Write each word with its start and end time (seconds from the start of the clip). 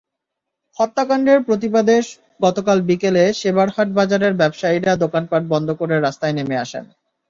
হত্যাকাণ্ডের 0.77 1.39
প্রতিবাদে 1.47 1.95
গতকাল 2.41 2.77
বিকেলে 2.89 3.23
সেবারহাট 3.33 3.89
বাজারের 3.97 4.33
ব্যবসায়ীরা 4.33 4.93
দোকানপাট 5.03 5.43
বন্ধ 5.49 5.67
করে 5.79 5.95
রাস্তায় 5.97 6.35
নেমে 6.37 6.55
আসেন। 6.57 6.85